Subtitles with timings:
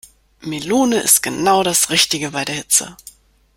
[0.39, 2.97] Melone ist genau das Richtige bei der Hitze.